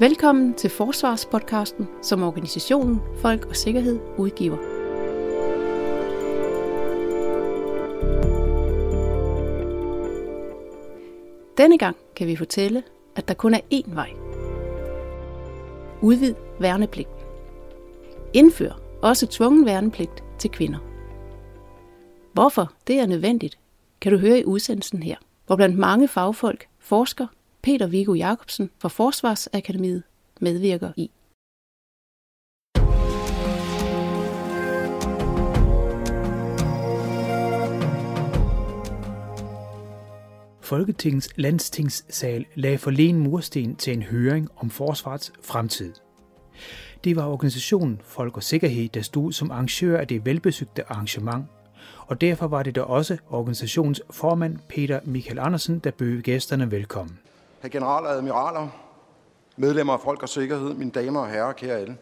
[0.00, 4.56] Velkommen til Forsvarspodcasten, som organisationen Folk og Sikkerhed udgiver.
[11.56, 12.82] Denne gang kan vi fortælle,
[13.16, 14.10] at der kun er én vej.
[16.02, 17.20] Udvid værnepligten.
[18.34, 20.78] Indfør også tvungen værnepligt til kvinder.
[22.32, 23.58] Hvorfor det er nødvendigt,
[24.00, 27.26] kan du høre i udsendelsen her, hvor blandt mange fagfolk, forsker
[27.62, 30.02] Peter Viggo Jacobsen fra Forsvarsakademiet
[30.40, 31.10] medvirker i.
[40.60, 45.94] Folketingets landstingssal lagde forleden mursten til en høring om forsvarets fremtid.
[47.04, 51.46] Det var organisationen Folk og Sikkerhed, der stod som arrangør af det velbesøgte arrangement,
[52.06, 57.18] og derfor var det da også organisationens formand Peter Michael Andersen, der bød gæsterne velkommen
[57.60, 58.68] herre general og admiraler,
[59.56, 61.96] medlemmer af Folk og Sikkerhed, mine damer og herrer, kære alle.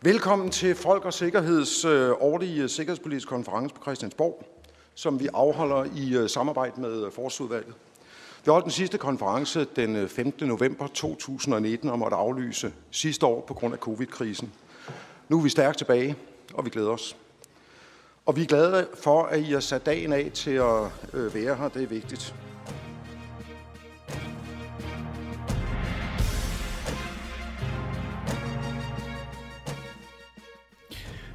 [0.00, 4.46] Velkommen til Folk og Sikkerheds øh, årlige sikkerhedspolitiske konference på Christiansborg,
[4.94, 7.74] som vi afholder i øh, samarbejde med øh, Forsudvalget.
[8.44, 10.48] Vi holdt den sidste konference den 15.
[10.48, 14.52] november 2019 og måtte aflyse sidste år på grund af covid-krisen.
[15.28, 16.16] Nu er vi stærkt tilbage,
[16.54, 17.16] og vi glæder os.
[18.26, 21.68] Og vi er glade for, at I har sat dagen af til at være her.
[21.68, 22.34] Det er vigtigt.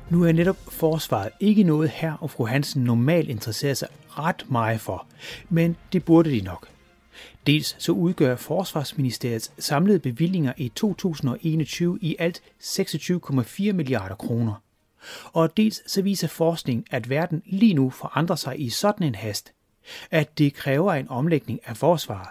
[0.10, 4.82] Nu er netop forsvaret ikke noget her og fru Hansen normalt interesserer sig ret meget
[4.82, 5.08] for,
[5.50, 6.68] men det burde de nok.
[7.48, 14.64] Dels så udgør Forsvarsministeriets samlede bevillinger i 2021 i alt 26,4 milliarder kroner.
[15.24, 19.54] Og dels så viser forskning, at verden lige nu forandrer sig i sådan en hast,
[20.12, 22.30] at det kræver en omlægning af forsvaret.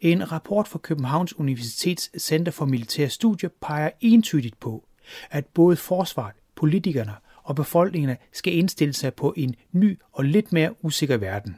[0.00, 4.84] En rapport fra Københavns Universitets Center for Militære Studier peger entydigt på,
[5.30, 10.84] at både forsvaret politikerne og befolkningerne skal indstille sig på en ny og lidt mere
[10.84, 11.56] usikker verden.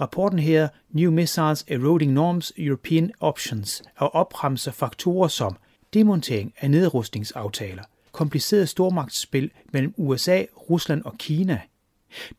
[0.00, 5.56] Rapporten her New Missiles Eroding Norms European Options og opremser faktorer som
[5.94, 11.60] demontering af nedrustningsaftaler, kompliceret stormagtsspil mellem USA, Rusland og Kina.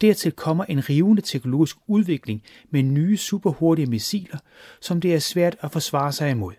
[0.02, 4.38] Dertil kommer en rivende teknologisk udvikling med nye superhurtige missiler,
[4.82, 6.54] som det er svært at forsvare sig imod.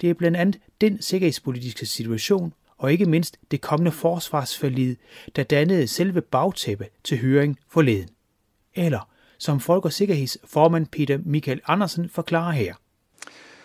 [0.00, 4.96] Det er blandt andet den sikkerhedspolitiske situation, og ikke mindst det kommende forsvarsforlid,
[5.36, 8.08] der dannede selve bagtæppe til høring forleden.
[8.74, 12.74] Eller, som Folk- og Sikkerhedsformand Peter Michael Andersen forklarer her.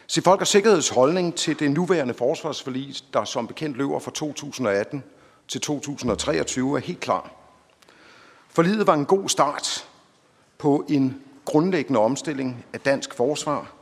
[0.08, 5.04] Se, Folk- og Sikkerheds holdning til det nuværende forsvarsforlig, der som bekendt løber fra 2018
[5.48, 7.32] til 2023, er helt klar.
[8.50, 9.88] Forliget var en god start
[10.58, 13.74] på en grundlæggende omstilling af dansk forsvar,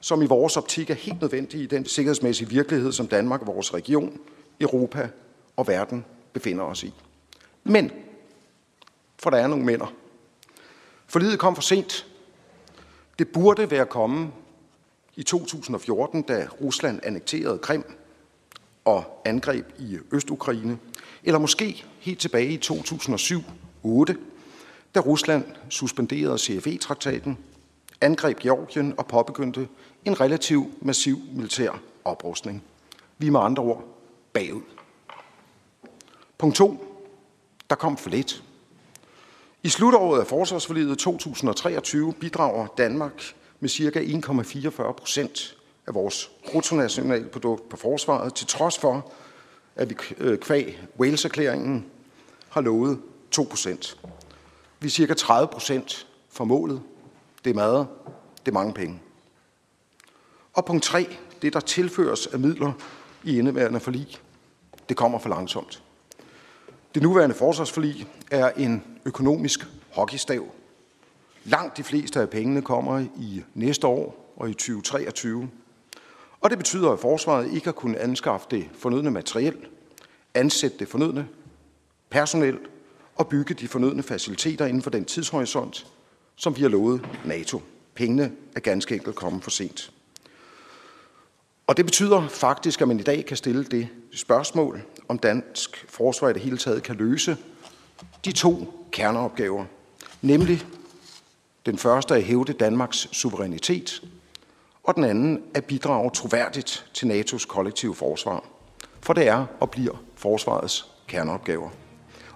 [0.00, 3.74] som i vores optik er helt nødvendig i den sikkerhedsmæssige virkelighed, som Danmark og vores
[3.74, 4.20] region
[4.60, 5.08] Europa
[5.56, 6.94] og verden befinder os i.
[7.64, 7.90] Men,
[9.18, 9.94] for der er nogle mænder.
[11.06, 12.06] Forlidet kom for sent.
[13.18, 14.30] Det burde være kommet
[15.16, 17.84] i 2014, da Rusland annekterede Krim
[18.84, 20.78] og angreb i Østukraine,
[21.24, 24.14] eller måske helt tilbage i 2007-8,
[24.94, 27.38] da Rusland suspenderede CFE-traktaten,
[28.00, 29.68] angreb Georgien og påbegyndte
[30.04, 32.64] en relativt massiv militær oprustning.
[33.18, 33.93] Vi er med andre ord
[34.34, 34.62] bagud.
[36.38, 36.84] Punkt 2.
[37.70, 38.42] Der kom for lidt.
[39.62, 43.22] I slutåret af forsvarsforliget 2023 bidrager Danmark
[43.60, 44.00] med ca.
[44.00, 45.56] 1,44 procent
[45.86, 49.12] af vores bruttonationalprodukt på forsvaret, til trods for,
[49.76, 49.94] at vi
[50.36, 51.86] kvæg Wales-erklæringen
[52.48, 53.00] har lovet
[53.30, 53.98] 2 procent.
[54.80, 56.82] Vi er cirka 30 procent for målet.
[57.44, 57.88] Det er meget.
[58.46, 59.00] Det er mange penge.
[60.52, 61.16] Og punkt 3.
[61.42, 62.72] Det, der tilføres af midler
[63.24, 64.18] i indeværende forlig,
[64.88, 65.82] det kommer for langsomt.
[66.94, 70.46] Det nuværende forsvarsforlig er en økonomisk hockeystav.
[71.44, 75.50] Langt de fleste af pengene kommer i næste år og i 2023.
[76.40, 79.56] Og det betyder, at forsvaret ikke har kunnet anskaffe det fornødne materiel,
[80.34, 81.28] ansætte det fornødne
[82.10, 82.58] personel
[83.16, 85.86] og bygge de fornødne faciliteter inden for den tidshorisont,
[86.36, 87.62] som vi har lovet NATO.
[87.94, 89.93] Pengene er ganske enkelt kommet for sent.
[91.66, 96.28] Og det betyder faktisk, at man i dag kan stille det spørgsmål, om dansk forsvar
[96.28, 97.36] i det hele taget kan løse
[98.24, 99.64] de to kerneopgaver.
[100.22, 100.66] Nemlig
[101.66, 104.02] den første at hævde Danmarks suverænitet,
[104.82, 108.44] og den anden at bidrage troværdigt til NATO's kollektive forsvar.
[109.00, 111.70] For det er og bliver forsvarets kerneopgaver.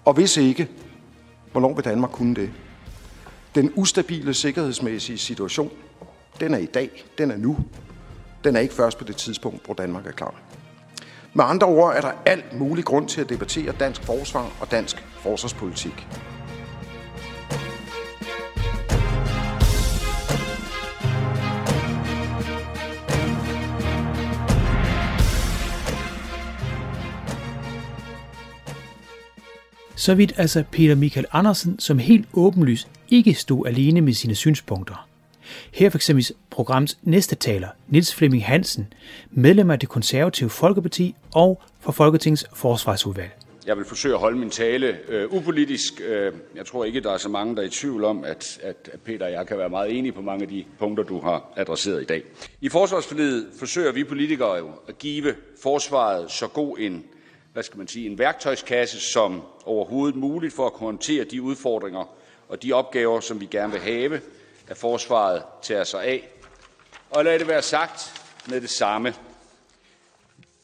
[0.04, 0.68] Og hvis ikke,
[1.52, 2.52] hvornår vil Danmark kunne det?
[3.54, 5.70] Den ustabile sikkerhedsmæssige situation,
[6.40, 7.56] den er i dag, den er nu,
[8.44, 10.34] den er ikke først på det tidspunkt, hvor Danmark er klar.
[11.34, 15.04] Med andre ord er der alt mulig grund til at debattere dansk forsvar og dansk
[15.22, 16.06] forsvarspolitik.
[29.96, 35.08] Så vidt altså Peter Michael Andersen, som helt åbenlyst ikke stod alene med sine synspunkter.
[35.78, 38.92] Her for eksempel programs næste taler, Nils Flemming Hansen,
[39.30, 43.30] medlem af det konservative Folkeparti og for Folketingets forsvarsudvalg.
[43.66, 46.00] Jeg vil forsøge at holde min tale øh, upolitisk.
[46.06, 48.90] Øh, jeg tror ikke, der er så mange, der er i tvivl om, at, at
[49.04, 52.02] Peter og jeg kan være meget enige på mange af de punkter, du har adresseret
[52.02, 52.22] i dag.
[52.60, 57.04] I forsvarsforledet forsøger vi politikere jo at give forsvaret så god en
[57.52, 62.04] hvad skal man sige, en værktøjskasse som overhovedet muligt for at kunne håndtere de udfordringer
[62.48, 64.20] og de opgaver, som vi gerne vil have,
[64.68, 66.28] at forsvaret tager sig af.
[67.10, 69.14] Og lad det være sagt med det samme.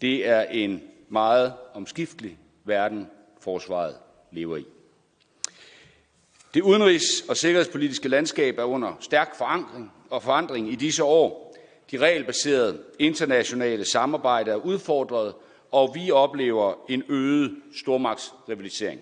[0.01, 3.11] Det er en meget omskiftelig verden,
[3.41, 3.97] forsvaret
[4.33, 4.67] lever i.
[6.55, 11.56] Det udenrigs- og sikkerhedspolitiske landskab er under stærk forankring og forandring i disse år.
[11.91, 15.35] De regelbaserede internationale samarbejde er udfordret
[15.75, 19.01] og vi oplever en øget stormagtsrivalisering.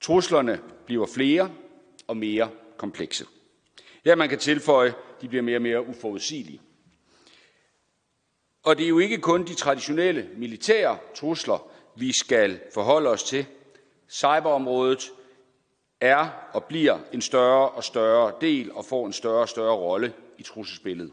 [0.00, 1.50] Truslerne bliver flere
[2.06, 3.24] og mere komplekse.
[4.04, 6.60] Ja, man kan tilføje, de bliver mere og mere uforudsigelige.
[8.62, 13.46] Og det er jo ikke kun de traditionelle militære trusler, vi skal forholde os til.
[14.08, 15.10] Cyberområdet
[16.00, 20.12] er og bliver en større og større del og får en større og større rolle
[20.38, 21.12] i trusselsbilledet.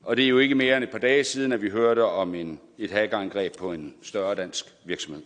[0.00, 2.34] Og det er jo ikke mere end et par dage siden, at vi hørte om
[2.34, 5.22] en, et hackerangreb på en større dansk virksomhed.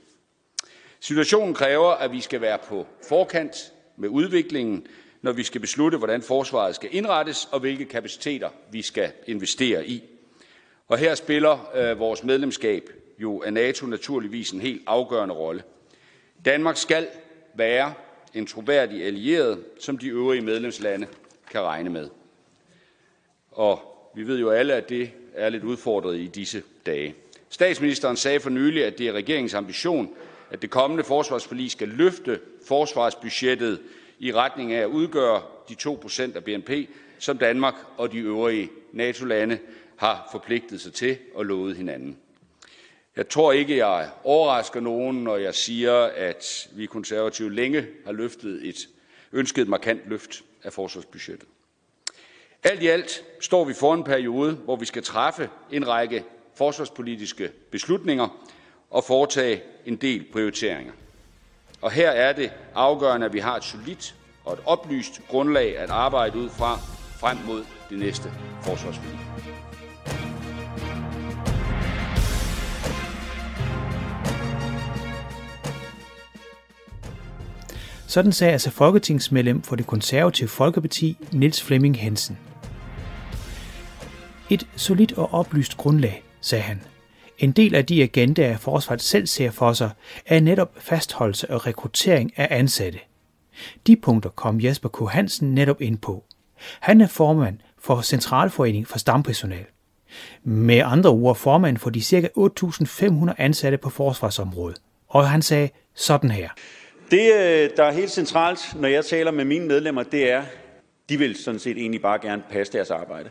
[1.00, 4.86] Situationen kræver, at vi skal være på forkant med udviklingen,
[5.22, 10.02] når vi skal beslutte, hvordan forsvaret skal indrettes og hvilke kapaciteter vi skal investere i.
[10.88, 15.62] Og her spiller øh, vores medlemskab jo af NATO naturligvis en helt afgørende rolle.
[16.44, 17.08] Danmark skal
[17.54, 17.94] være
[18.34, 21.06] en troværdig allieret, som de øvrige medlemslande
[21.50, 22.08] kan regne med.
[23.50, 23.80] Og
[24.14, 27.14] vi ved jo alle, at det er lidt udfordret i disse dage.
[27.48, 30.10] Statsministeren sagde for nylig, at det er regeringens ambition,
[30.50, 33.80] at det kommende forsvarsforlig skal løfte forsvarsbudgettet
[34.18, 36.70] i retning af at udgøre de 2% af BNP,
[37.18, 39.58] som Danmark og de øvrige NATO-lande
[39.96, 42.18] har forpligtet sig til og lovet hinanden.
[43.16, 48.68] Jeg tror ikke, jeg overrasker nogen, når jeg siger, at vi konservative længe har løftet
[48.68, 48.88] et
[49.32, 51.48] ønsket markant løft af forsvarsbudgettet.
[52.62, 56.24] Alt i alt står vi for en periode, hvor vi skal træffe en række
[56.54, 58.48] forsvarspolitiske beslutninger
[58.90, 60.92] og foretage en del prioriteringer.
[61.82, 64.14] Og her er det afgørende, at vi har et solidt
[64.44, 66.78] og et oplyst grundlag at arbejde ud fra
[67.20, 68.32] frem mod det næste
[68.62, 69.18] forsvarsforlig.
[78.06, 82.38] Sådan sagde altså folketingsmedlem for det konservative Folkeparti, Niels Flemming Hansen.
[84.50, 86.91] Et solidt og oplyst grundlag, sagde han.
[87.42, 89.90] En del af de agendaer, forsvaret selv ser for sig,
[90.26, 92.98] er netop fastholdelse og rekruttering af ansatte.
[93.86, 95.12] De punkter kom Jesper K.
[95.12, 96.24] Hansen netop ind på.
[96.80, 99.64] Han er formand for Centralforeningen for Stampersonal.
[100.44, 102.28] Med andre ord formand for de ca.
[102.38, 104.80] 8.500 ansatte på forsvarsområdet.
[105.08, 106.48] Og han sagde sådan her.
[107.10, 110.42] Det, øh, der er helt centralt, når jeg taler med mine medlemmer, det er,
[111.08, 113.28] de vil sådan set egentlig bare gerne passe deres arbejde.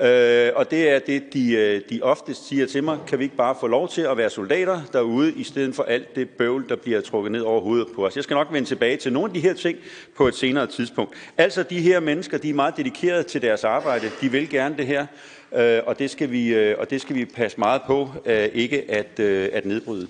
[0.00, 2.98] Øh, og det er det, de, øh, de oftest siger til mig.
[3.06, 6.16] Kan vi ikke bare få lov til at være soldater derude, i stedet for alt
[6.16, 8.16] det bøvl, der bliver trukket ned over hovedet på os?
[8.16, 9.78] Jeg skal nok vende tilbage til nogle af de her ting
[10.16, 11.14] på et senere tidspunkt.
[11.38, 14.10] Altså, de her mennesker, de er meget dedikerede til deres arbejde.
[14.20, 15.06] De vil gerne det her,
[15.56, 18.90] øh, og, det skal vi, øh, og det skal vi passe meget på, øh, ikke
[18.90, 20.08] at, øh, at nedbryde.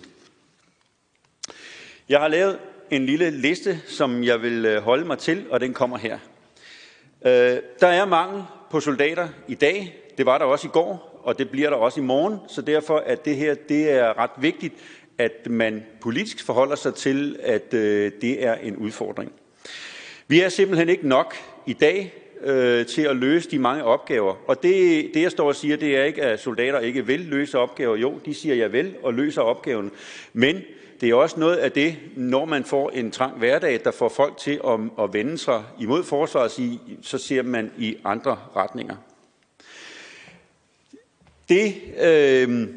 [2.09, 2.59] Jeg har lavet
[2.91, 6.19] en lille liste, som jeg vil øh, holde mig til, og den kommer her.
[7.27, 9.97] Øh, der er mangel på soldater i dag.
[10.19, 12.39] Det var der også i går, og det bliver der også i morgen.
[12.49, 14.75] Så derfor er det her det er ret vigtigt,
[15.19, 19.33] at man politisk forholder sig til, at øh, det er en udfordring.
[20.29, 21.35] Vi er simpelthen ikke nok
[21.67, 24.35] i dag øh, til at løse de mange opgaver.
[24.47, 27.59] Og det, det, jeg står og siger, det er ikke, at soldater ikke vil løse
[27.59, 27.97] opgaver.
[27.97, 29.91] Jo, de siger, jeg vil og løser opgaven.
[30.33, 30.63] Men
[31.01, 34.37] det er også noget af det, når man får en trang hverdag, der får folk
[34.37, 38.97] til at, at vende sig imod forsvaret, så ser man i andre retninger.
[41.49, 42.69] Det, øh,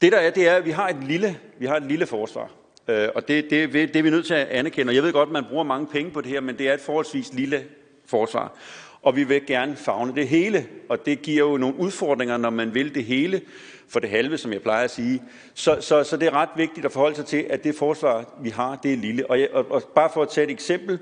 [0.00, 2.50] det der er, det er, at vi har et lille, vi har et lille forsvar.
[2.88, 4.90] Øh, og det, det, det er vi nødt til at anerkende.
[4.90, 6.74] Og jeg ved godt, at man bruger mange penge på det her, men det er
[6.74, 7.64] et forholdsvis lille
[8.06, 8.52] forsvar.
[9.02, 12.74] og vi vil gerne fagne det hele, og det giver jo nogle udfordringer, når man
[12.74, 13.40] vil det hele
[13.88, 15.22] for det halve, som jeg plejer at sige.
[15.54, 18.48] Så, så, så det er ret vigtigt at forholde sig til, at det forsvar, vi
[18.48, 19.30] har, det er lille.
[19.30, 20.98] Og, jeg, og, og bare for at tage et eksempel,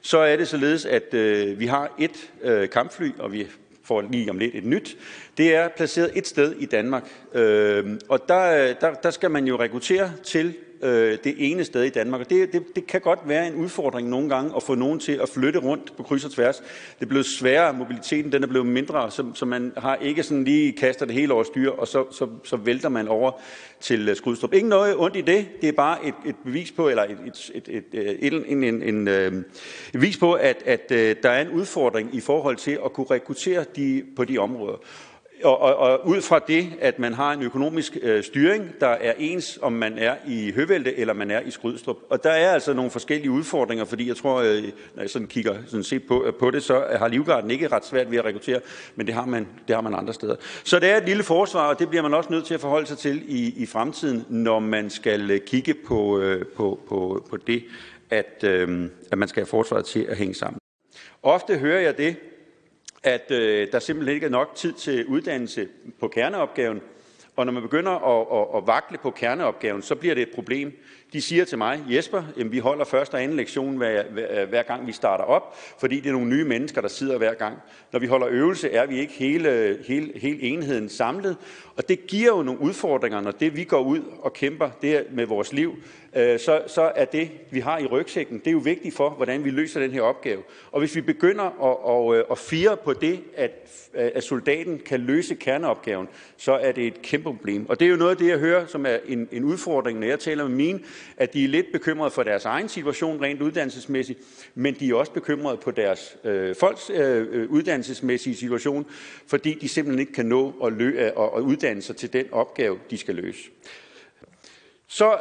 [0.00, 3.46] så er det således, at øh, vi har et øh, kampfly, og vi
[3.84, 4.96] får lige om lidt et nyt.
[5.36, 9.46] Det er placeret et sted i Danmark, øh, og der, øh, der, der skal man
[9.46, 10.54] jo rekruttere til
[10.86, 12.20] øh, det ene sted i Danmark.
[12.20, 15.12] Og det, det, det kan godt være en udfordring nogle gange at få nogen til
[15.12, 16.56] at flytte rundt på kryds og tværs.
[16.98, 20.44] Det er blevet sværere, mobiliteten den er blevet mindre, så, så man har ikke sådan
[20.44, 23.32] lige kaster det hele over styr, og så, så, så vælter man over
[23.80, 24.52] til øh, Skrydstrup.
[24.52, 27.50] Ingen noget ondt i det, det er bare et, et bevis på, eller et, et,
[27.54, 29.44] et, et, øh, et, en, en, en, øh, et
[29.92, 33.64] bevis på, at, at øh, der er en udfordring i forhold til at kunne rekruttere
[33.76, 34.76] de, på de områder.
[35.44, 39.12] Og, og, og ud fra det, at man har en økonomisk øh, styring, der er
[39.18, 41.96] ens, om man er i Høvelde eller man er i Skrydstrup.
[42.10, 44.62] Og der er altså nogle forskellige udfordringer, fordi jeg tror, øh,
[44.94, 47.84] når jeg sådan kigger sådan set på, øh, på det, så har Livgarden ikke ret
[47.84, 48.60] svært ved at rekruttere,
[48.94, 50.36] men det har, man, det har man andre steder.
[50.64, 52.86] Så det er et lille forsvar, og det bliver man også nødt til at forholde
[52.86, 57.36] sig til i, i fremtiden, når man skal øh, kigge på, øh, på, på, på
[57.36, 57.64] det,
[58.10, 60.58] at, øh, at man skal have forsvaret til at hænge sammen.
[61.22, 62.16] Ofte hører jeg det,
[63.02, 65.68] at øh, der simpelthen ikke er nok tid til uddannelse
[66.00, 66.80] på kerneopgaven.
[67.36, 70.72] Og når man begynder at, at, at vakle på kerneopgaven, så bliver det et problem.
[71.12, 74.62] De siger til mig, Jesper, jamen, vi holder første og anden lektion hver, hver, hver
[74.62, 77.58] gang vi starter op, fordi det er nogle nye mennesker, der sidder hver gang.
[77.92, 81.36] Når vi holder øvelse, er vi ikke hele, hele, hele enheden samlet,
[81.76, 85.26] og det giver jo nogle udfordringer, når det vi går ud og kæmper det med
[85.26, 85.76] vores liv,
[86.16, 89.44] øh, så, så er det, vi har i rygsækken, det er jo vigtigt for, hvordan
[89.44, 90.42] vi løser den her opgave.
[90.72, 93.50] Og hvis vi begynder at, at, øh, at fire på det, at,
[93.94, 97.68] øh, at soldaten kan løse kerneopgaven, så er det et kæmpe problem.
[97.68, 100.06] Og det er jo noget af det, jeg hører, som er en, en udfordring, når
[100.06, 100.80] jeg taler med mine,
[101.16, 104.18] at de er lidt bekymrede for deres egen situation rent uddannelsesmæssigt,
[104.54, 108.86] men de er også bekymrede på deres øh, folks øh, øh uddannelsesmæssige situation,
[109.26, 112.78] fordi de simpelthen ikke kan nå at, lø- at, at uddanne sig til den opgave,
[112.90, 113.50] de skal løse.
[114.88, 115.18] Så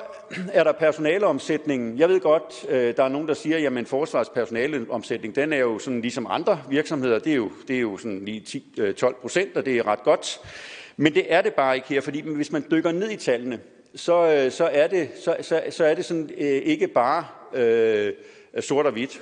[0.54, 2.00] er der personaleomsætningen.
[2.00, 5.80] Jeg ved godt, øh, der er nogen, der siger, at forsvars personaleomsætning, den er jo
[5.80, 9.58] sådan ligesom andre virksomheder, det er jo, det er jo sådan lige 10-12 øh, procent,
[9.58, 10.40] og det er ret godt.
[10.98, 13.60] Men det er det bare ikke her, fordi hvis man dykker ned i tallene,
[13.96, 18.14] så, øh, så, er, det, så, så, så er det sådan ikke bare øh,
[18.60, 19.22] sort og hvidt.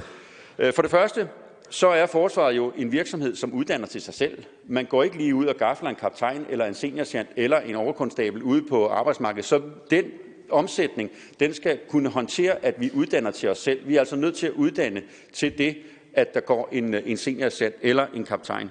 [0.75, 1.29] For det første,
[1.69, 4.43] så er forsvaret jo en virksomhed, som uddanner til sig selv.
[4.67, 8.43] Man går ikke lige ud og gafler en kaptajn eller en seniorchant eller en overkonstabel
[8.43, 9.45] ude på arbejdsmarkedet.
[9.45, 10.05] Så den
[10.53, 13.87] omsætning, den skal kunne håndtere, at vi uddanner til os selv.
[13.87, 15.77] Vi er altså nødt til at uddanne til det,
[16.13, 18.69] at der går en, øh, en seniorchant eller en kaptajn.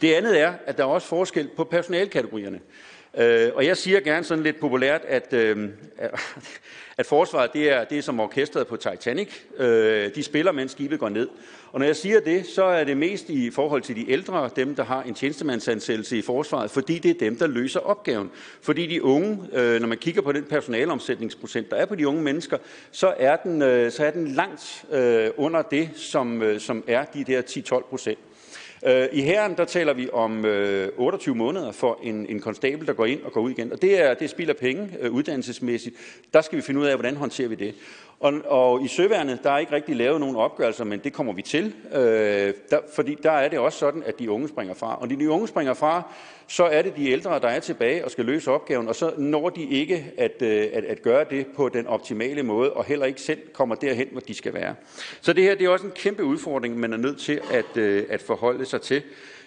[0.00, 2.60] Det andet er, at der er også forskel på personalkategorierne.
[3.16, 5.68] Øh, og jeg siger gerne sådan lidt populært, at, øh,
[6.98, 9.28] at forsvaret det er, det er som orkestret på Titanic.
[9.58, 11.28] Øh, de spiller, mens skibet går ned.
[11.72, 14.74] Og når jeg siger det, så er det mest i forhold til de ældre, dem
[14.74, 18.30] der har en tjenestemandsansættelse i forsvaret, fordi det er dem, der løser opgaven.
[18.62, 22.22] Fordi de unge, øh, når man kigger på den personalomsætningsprocent, der er på de unge
[22.22, 22.58] mennesker,
[22.90, 27.04] så er den, øh, så er den langt øh, under det, som, øh, som er
[27.04, 28.18] de der 10-12 procent.
[28.86, 32.92] Øh, I herren, der taler vi om øh, 28 måneder for en, en konstabel, der
[32.92, 33.72] går ind og går ud igen.
[33.72, 35.96] Og det er, det spilder penge øh, uddannelsesmæssigt.
[36.34, 37.74] Der skal vi finde ud af, hvordan håndterer vi det.
[38.20, 41.42] Og, og i søværnet, der er ikke rigtig lavet nogen opgørelser, men det kommer vi
[41.42, 41.74] til.
[41.94, 44.98] Øh, der, fordi der er det også sådan, at de unge springer fra.
[45.00, 46.02] Og når de unge springer fra,
[46.46, 49.48] så er det de ældre, der er tilbage og skal løse opgaven, og så når
[49.48, 53.20] de ikke at, øh, at, at gøre det på den optimale måde, og heller ikke
[53.20, 54.74] selv kommer derhen, hvor de skal være.
[55.20, 58.04] Så det her det er også en kæmpe udfordring, man er nødt til at, øh,
[58.08, 59.02] at forholde sig til,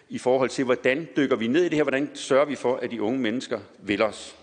[0.09, 2.91] i forhold til, hvordan dykker vi ned i det her, hvordan sørger vi for, at
[2.91, 4.40] de unge mennesker vil os.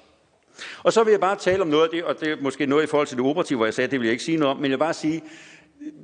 [0.83, 2.85] Og så vil jeg bare tale om noget af det, og det er måske noget
[2.85, 4.51] i forhold til det operative, hvor jeg sagde, at det vil jeg ikke sige noget
[4.51, 5.23] om, men jeg vil bare sige,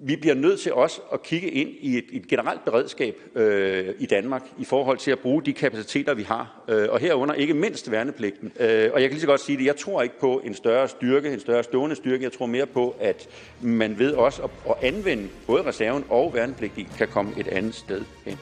[0.03, 4.07] vi bliver nødt til også at kigge ind i et, et generelt beredskab øh, i
[4.07, 7.91] Danmark i forhold til at bruge de kapaciteter, vi har, øh, og herunder ikke mindst
[7.91, 8.53] værnepligten.
[8.61, 10.89] Øh, og jeg kan lige så godt sige det, jeg tror ikke på en større
[10.89, 12.25] styrke, en større stående styrke.
[12.25, 13.29] Jeg tror mere på, at
[13.61, 18.03] man ved også at, at anvende både reserven og værnepligten kan komme et andet sted
[18.25, 18.39] hen.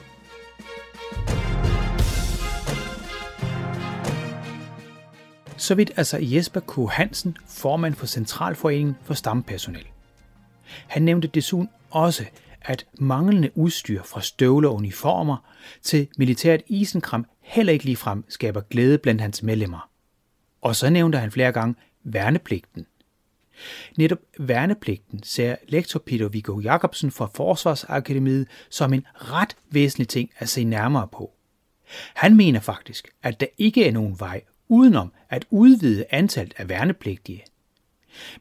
[5.63, 6.91] Så vidt altså Jesper K.
[6.91, 9.87] Hansen, formand for Centralforeningen for Stampersonel.
[10.87, 12.25] Han nævnte desuden også,
[12.61, 15.37] at manglende udstyr fra støvler og uniformer
[15.81, 19.89] til militært isenkram heller ikke ligefrem skaber glæde blandt hans medlemmer.
[20.61, 22.85] Og så nævnte han flere gange værnepligten.
[23.97, 30.49] Netop værnepligten ser lektor Peter Viggo Jacobsen fra Forsvarsakademiet som en ret væsentlig ting at
[30.49, 31.31] se nærmere på.
[32.13, 34.41] Han mener faktisk, at der ikke er nogen vej
[34.73, 37.43] udenom at udvide antallet af værnepligtige.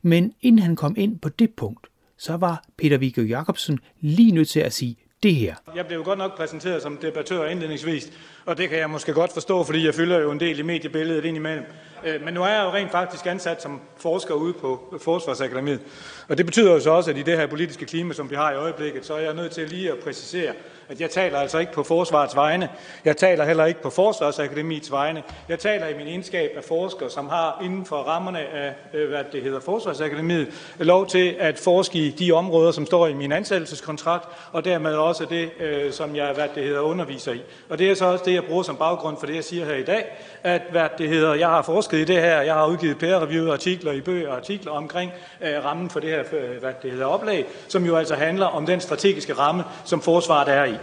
[0.03, 1.87] Men inden han kom ind på det punkt,
[2.19, 5.55] så var Peter Viggo Jacobsen lige nødt til at sige det her.
[5.77, 8.13] Jeg blev godt nok præsenteret som debattør indledningsvis,
[8.47, 11.25] og det kan jeg måske godt forstå, fordi jeg fylder jo en del i mediebilledet
[11.25, 11.65] indimellem.
[12.05, 15.81] Øh, men nu er jeg jo rent faktisk ansat som forsker ude på Forsvarsakademiet.
[16.29, 18.53] Og det betyder jo så også, at i det her politiske klima, som vi har
[18.53, 20.53] i øjeblikket, så er jeg nødt til lige at præcisere,
[20.93, 22.69] at jeg taler altså ikke på forsvarets vegne.
[23.05, 25.23] Jeg taler heller ikke på Forsvarsakademiets vegne.
[25.49, 29.25] Jeg taler i min egenskab af forsker, som har inden for rammerne af, øh, hvad
[29.33, 34.29] det hedder, Forsvarsakademiet, lov til at forske i de områder, som står i min ansættelseskontrakt,
[34.53, 37.43] og dermed også det, øh, som jeg, hvad det hedder, underviser i.
[37.69, 39.75] Og det er så også det, jeg bruger som baggrund for det, jeg siger her
[39.75, 40.05] i dag,
[40.43, 43.93] at hvad det hedder, jeg har forsket i det her, jeg har udgivet peer-reviewed artikler
[43.93, 47.47] i bøger og artikler omkring øh, rammen for det her, øh, hvad det hedder, oplag,
[47.69, 50.75] som jo altså handler om den strategiske ramme, som forsvaret er i.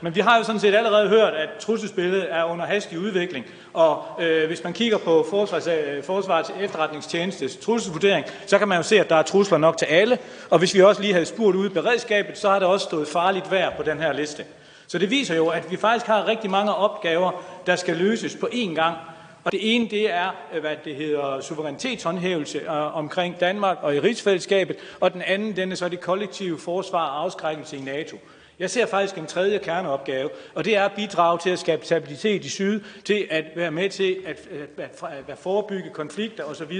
[0.00, 4.04] Men vi har jo sådan set allerede hørt, at trusselsbilledet er under hastig udvikling, og
[4.20, 9.00] øh, hvis man kigger på Forsvars, øh, Forsvarets efterretningstjenestes trusselsvurdering, så kan man jo se,
[9.00, 10.18] at der er trusler nok til alle,
[10.50, 13.08] og hvis vi også lige havde spurgt ud i beredskabet, så har det også stået
[13.08, 14.44] farligt værd på den her liste.
[14.86, 18.48] Så det viser jo, at vi faktisk har rigtig mange opgaver, der skal løses på
[18.52, 18.96] én gang,
[19.44, 24.00] og det ene, det er, øh, hvad det hedder, suverænitetshåndhævelse øh, omkring Danmark og i
[24.00, 28.16] rigsfællesskabet, og den anden, den er så det kollektive forsvar og afskrækkelse i NATO.
[28.58, 32.44] Jeg ser faktisk en tredje kerneopgave, og det er at bidrage til at skabe stabilitet
[32.44, 34.48] i syd, til at være med til at,
[34.78, 36.72] at, at, at forebygge konflikter osv.,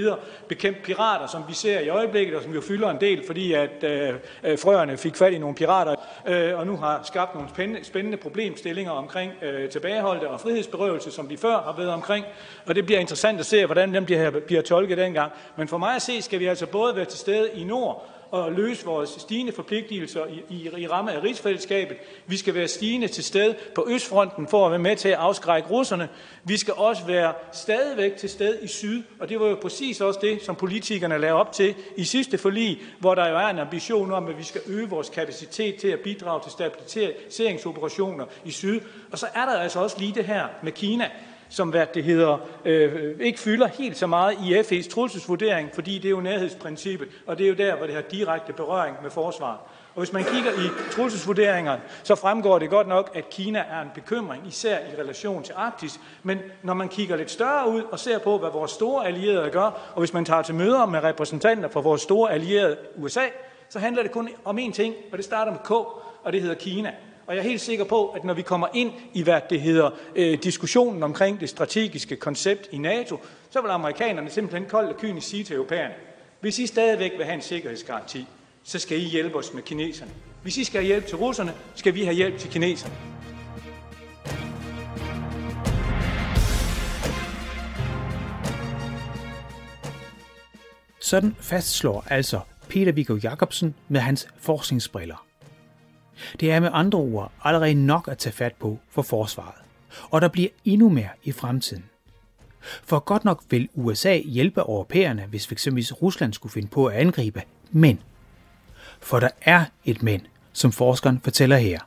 [0.47, 3.83] bekæmpe pirater, som vi ser i øjeblikket, og som jo fylder en del, fordi at
[3.83, 5.95] øh, øh, frøerne fik fat i nogle pirater,
[6.27, 11.29] øh, og nu har skabt nogle spændende, spændende problemstillinger omkring øh, tilbageholdte og frihedsberøvelse, som
[11.29, 12.25] vi før har været omkring,
[12.65, 15.31] og det bliver interessant at se, hvordan dem bliver, bliver tolket dengang.
[15.55, 18.53] Men for mig at se, skal vi altså både være til stede i nord, at
[18.53, 21.97] løse vores stigende forpligtelser i, i, i ramme af rigsfællesskabet.
[22.25, 25.69] Vi skal være stigende til sted på Østfronten for at være med til at afskrække
[25.69, 26.09] russerne.
[26.43, 30.19] Vi skal også være stadigvæk til sted i syd, og det var jo præcis også
[30.21, 34.11] det, som politikerne lavede op til i sidste forlig, hvor der jo er en ambition
[34.11, 38.81] om, at vi skal øge vores kapacitet til at bidrage til stabiliseringsoperationer i syd.
[39.11, 41.09] Og så er der altså også lige det her med Kina
[41.49, 46.05] som hvad det hedder, øh, ikke fylder helt så meget i FE's trusselsvurdering, fordi det
[46.05, 49.59] er jo nærhedsprincippet, og det er jo der, hvor det har direkte berøring med forsvaret.
[49.95, 53.89] Og hvis man kigger i trusselsvurderingerne, så fremgår det godt nok, at Kina er en
[53.95, 55.99] bekymring, især i relation til Arktis.
[56.23, 59.91] Men når man kigger lidt større ud og ser på, hvad vores store allierede gør,
[59.93, 63.25] og hvis man tager til møder med repræsentanter fra vores store allierede USA,
[63.69, 65.71] så handler det kun om én ting, og det starter med K,
[66.23, 66.93] og det hedder Kina.
[67.29, 69.89] Og jeg er helt sikker på, at når vi kommer ind i, hvad det hedder,
[70.15, 75.27] øh, diskussionen omkring det strategiske koncept i NATO, så vil amerikanerne simpelthen koldt og kynisk
[75.27, 75.93] sige til europæerne,
[76.39, 78.27] hvis I stadigvæk vil have en sikkerhedsgaranti,
[78.63, 80.11] så skal I hjælpe os med kineserne.
[80.43, 82.93] Hvis I skal have hjælp til russerne, skal vi have hjælp til kineserne.
[90.99, 92.39] Sådan fastslår altså
[92.69, 95.28] Peter Viggo Jacobsen med hans forskningsbriller.
[96.39, 99.55] Det er med andre ord allerede nok at tage fat på for forsvaret,
[100.09, 101.83] og der bliver endnu mere i fremtiden.
[102.83, 105.67] For godt nok vil USA hjælpe europæerne, hvis f.eks.
[106.01, 107.99] Rusland skulle finde på at angribe, men
[108.99, 111.79] for der er et men, som forskeren fortæller her.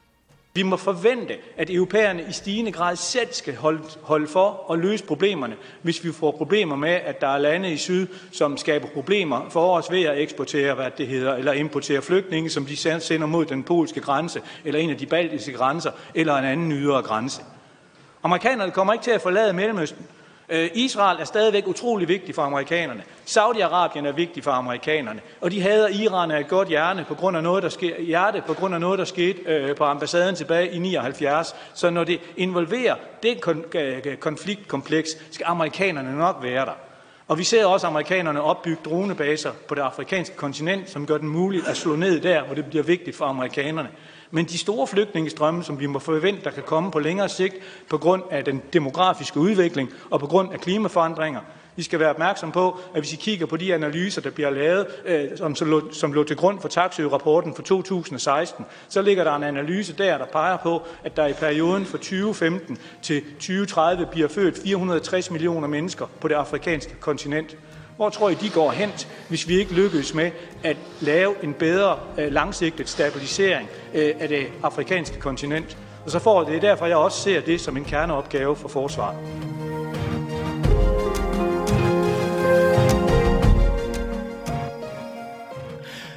[0.54, 5.04] Vi må forvente, at europæerne i stigende grad selv skal holde, holde for og løse
[5.04, 9.48] problemerne, hvis vi får problemer med, at der er lande i syd, som skaber problemer
[9.50, 13.44] for os ved at eksportere, hvad det hedder, eller importere flygtninge, som de sender mod
[13.44, 17.42] den polske grænse, eller en af de baltiske grænser, eller en anden ydre grænse.
[18.22, 20.06] Amerikanerne kommer ikke til at forlade Mellemøsten,
[20.52, 23.02] Øh, Israel er stadigvæk utrolig vigtig for amerikanerne.
[23.26, 25.20] Saudi-Arabien er vigtig for amerikanerne.
[25.40, 28.42] Og de hader Iran af et godt hjerne på grund af noget, der sker, hjerte
[28.46, 31.56] på grund af noget, der skete øh, på ambassaden tilbage i 79.
[31.74, 33.40] Så når det involverer det
[33.74, 36.76] øh, konfliktkompleks, skal amerikanerne nok være der.
[37.28, 41.68] Og vi ser også amerikanerne opbygge dronebaser på det afrikanske kontinent, som gør det muligt
[41.68, 43.88] at slå ned der, hvor det bliver vigtigt for amerikanerne.
[44.34, 47.54] Men de store flygtningestrømme, som vi må forvente, der kan komme på længere sigt
[47.90, 51.40] på grund af den demografiske udvikling og på grund af klimaforandringer,
[51.76, 54.86] vi skal være opmærksom på, at hvis I kigger på de analyser, der bliver lavet,
[55.06, 59.32] øh, som, som, lå, som lå til grund for taxø-rapporten for 2016, så ligger der
[59.36, 64.28] en analyse der, der peger på, at der i perioden fra 2015 til 2030 bliver
[64.28, 67.56] født 460 millioner mennesker på det afrikanske kontinent.
[67.96, 68.90] Hvor tror I, de går hen,
[69.28, 70.30] hvis vi ikke lykkes med
[70.64, 75.78] at lave en bedre øh, langsigtet stabilisering øh, af det afrikanske kontinent?
[76.04, 79.16] Og så får det er derfor, jeg også ser det som en kerneopgave for forsvaret.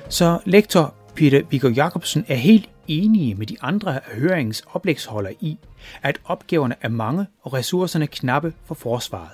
[0.10, 5.58] Så lektor Peter Viggo Jacobsen er helt enige med de andre høringsoplægsholder i,
[6.02, 9.32] at opgaverne er mange og ressourcerne knappe for forsvaret.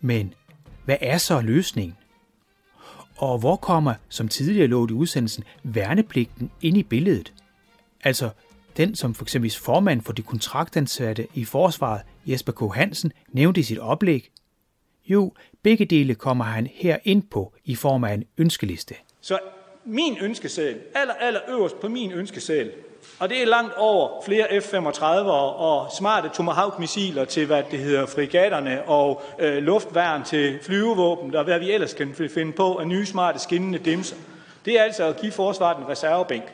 [0.00, 0.34] Men
[0.84, 1.96] hvad er så løsningen?
[3.16, 7.32] Og hvor kommer, som tidligere lå i udsendelsen, værnepligten ind i billedet?
[8.04, 8.30] altså
[8.76, 12.74] den som for eksempel formand for de kontraktansatte i forsvaret, Jesper K.
[12.74, 14.30] Hansen, nævnte i sit oplæg?
[15.06, 18.94] Jo, begge dele kommer han her ind på i form af en ønskeliste.
[19.20, 19.38] Så
[19.84, 22.72] min ønskeseddel, aller, aller øverst på min ønskeseddel,
[23.18, 28.82] og det er langt over flere F-35 og smarte Tomahawk-missiler til, hvad det hedder, frigatterne
[28.82, 33.38] og øh, luftværn til flyvevåben, og hvad vi ellers kan finde på af nye smarte
[33.38, 34.16] skinnende dimser.
[34.64, 36.44] Det er altså at give forsvaret en reservebænk.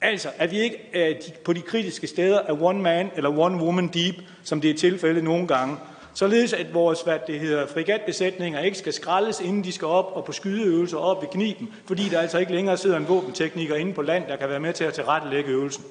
[0.00, 3.88] Altså, at vi ikke øh, på de kritiske steder er one man eller one woman
[3.88, 5.76] deep, som det er tilfældet nogle gange,
[6.16, 10.24] således at vores hvad det hedder, frigatbesætninger ikke skal skraldes, inden de skal op og
[10.24, 14.02] på skydeøvelser op ved kniben, fordi der altså ikke længere sidder en våbentekniker inde på
[14.02, 15.84] land, der kan være med til at tilrettelægge øvelsen.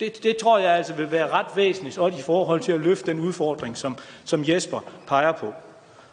[0.00, 3.10] Det, det tror jeg altså vil være ret væsentligt, også i forhold til at løfte
[3.10, 5.54] den udfordring, som, som Jesper peger på.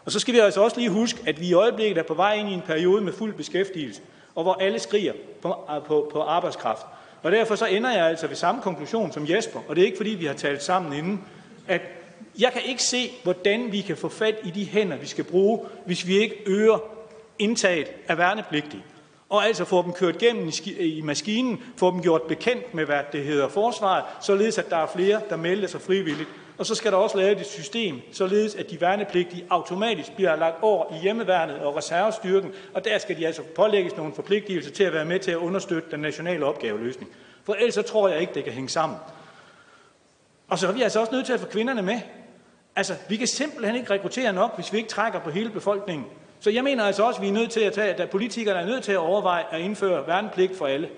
[0.05, 2.33] Og så skal vi altså også lige huske, at vi i øjeblikket er på vej
[2.33, 4.01] ind i en periode med fuld beskæftigelse,
[4.35, 5.55] og hvor alle skriger på,
[5.87, 6.85] på, på arbejdskraft.
[7.23, 9.97] Og derfor så ender jeg altså ved samme konklusion som Jesper, og det er ikke
[9.97, 11.21] fordi, vi har talt sammen inden,
[11.67, 11.81] at
[12.39, 15.59] jeg kan ikke se, hvordan vi kan få fat i de hænder, vi skal bruge,
[15.85, 16.83] hvis vi ikke øger
[17.39, 18.83] indtaget af værnepligtige.
[19.29, 23.23] Og altså få dem kørt gennem i maskinen, få dem gjort bekendt med, hvad det
[23.23, 26.29] hedder forsvaret, således at der er flere, der melder sig frivilligt.
[26.57, 30.55] Og så skal der også lave et system, således at de værnepligtige automatisk bliver lagt
[30.61, 34.93] over i hjemmeværnet og reservestyrken, og der skal de altså pålægges nogle forpligtelser til at
[34.93, 37.11] være med til at understøtte den nationale opgaveløsning.
[37.43, 38.97] For ellers så tror jeg ikke, det kan hænge sammen.
[40.53, 41.99] Og så er vi altså også nødt til at få kvinderne med.
[42.75, 46.05] Altså, vi kan simpelthen ikke rekruttere nok, hvis vi ikke trækker på hele befolkningen.
[46.39, 48.65] Så jeg mener altså også, at vi er nødt til at tage, at politikerne er
[48.65, 50.89] nødt til at overveje at indføre værnepligt for alle,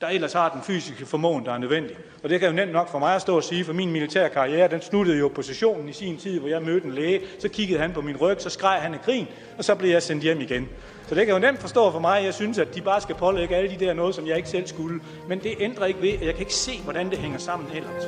[0.00, 1.96] der ellers har den fysiske formåen, der er nødvendig.
[2.22, 4.28] Og det kan jo nemt nok for mig at stå og sige, for min militære
[4.28, 7.20] karriere, den snuttede jo positionen i sin tid, hvor jeg mødte en læge.
[7.38, 9.26] Så kiggede han på min ryg, så skreg han af grin,
[9.58, 10.68] og så blev jeg sendt hjem igen.
[11.08, 13.56] Så det kan jo nemt forstå for mig, jeg synes, at de bare skal pålægge
[13.56, 15.00] alle de der noget, som jeg ikke selv skulle.
[15.28, 18.04] Men det ændrer ikke ved, at jeg kan ikke se, hvordan det hænger sammen ellers.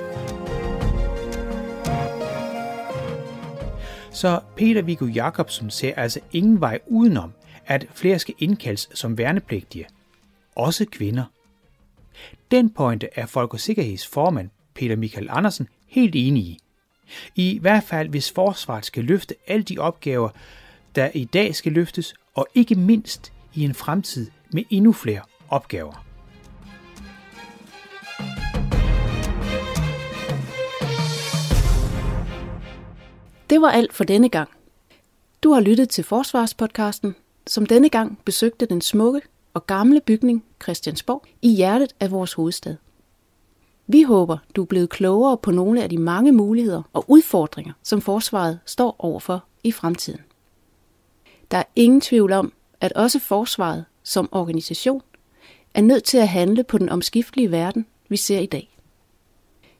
[4.12, 7.32] Så Peter Viggo Jacobsen ser altså ingen vej udenom,
[7.66, 9.86] at flere skal indkaldes som værnepligtige.
[10.54, 11.24] Også kvinder.
[12.50, 16.58] Den pointe er Folk og Sikkerheds formand Peter Michael Andersen helt enig i.
[17.34, 20.28] I hvert fald hvis forsvaret skal løfte alle de opgaver,
[20.94, 26.09] der i dag skal løftes, og ikke mindst i en fremtid med endnu flere opgaver.
[33.50, 34.48] Det var alt for denne gang.
[35.42, 37.14] Du har lyttet til Forsvarspodcasten,
[37.46, 39.20] som denne gang besøgte den smukke
[39.54, 42.76] og gamle bygning Christiansborg i hjertet af vores hovedstad.
[43.86, 48.00] Vi håber, du er blevet klogere på nogle af de mange muligheder og udfordringer, som
[48.00, 50.20] forsvaret står overfor i fremtiden.
[51.50, 55.02] Der er ingen tvivl om, at også forsvaret som organisation
[55.74, 58.76] er nødt til at handle på den omskiftelige verden, vi ser i dag.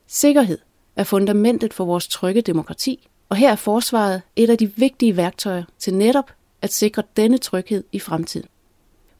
[0.07, 0.57] Sikkerhed
[0.95, 5.63] er fundamentet for vores trygge demokrati og her er forsvaret et af de vigtige værktøjer
[5.79, 8.47] til netop at sikre denne tryghed i fremtiden.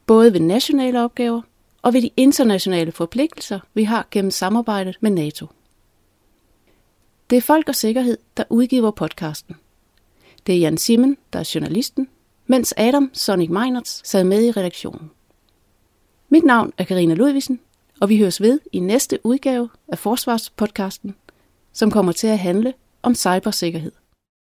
[0.05, 1.41] Både ved nationale opgaver
[1.81, 5.47] og ved de internationale forpligtelser, vi har gennem samarbejdet med NATO.
[7.29, 9.55] Det er Folk og Sikkerhed, der udgiver podcasten.
[10.47, 12.07] Det er Jan Simmen, der er journalisten,
[12.47, 15.11] mens Adam Sonic Meinerts sad med i redaktionen.
[16.29, 17.59] Mit navn er Karina Ludvigsen,
[18.01, 21.15] og vi høres ved i næste udgave af Forsvarspodcasten,
[21.73, 23.91] som kommer til at handle om cybersikkerhed.